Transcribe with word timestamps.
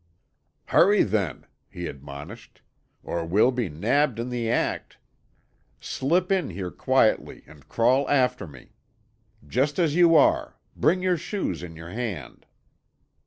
"Hurry, 0.65 1.03
then," 1.03 1.45
he 1.69 1.85
admonished, 1.85 2.63
"or 3.03 3.23
we'll 3.23 3.51
be 3.51 3.69
nabbed 3.69 4.17
in 4.17 4.29
the 4.29 4.49
act. 4.49 4.97
Slip 5.79 6.31
in 6.31 6.49
here 6.49 6.71
quietly 6.71 7.43
and 7.45 7.69
crawl 7.69 8.09
after 8.09 8.47
me. 8.47 8.71
Just 9.47 9.77
as 9.77 9.93
you 9.95 10.15
are. 10.15 10.57
Bring 10.75 11.03
your 11.03 11.17
shoes 11.17 11.61
in 11.61 11.75
your 11.75 11.91
hand." 11.91 12.47